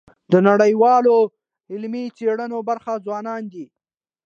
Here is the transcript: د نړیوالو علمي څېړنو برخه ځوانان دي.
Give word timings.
د 0.31 0.33
نړیوالو 0.47 1.15
علمي 1.71 2.05
څېړنو 2.17 2.59
برخه 2.69 2.91
ځوانان 3.05 3.43
دي. 3.53 3.65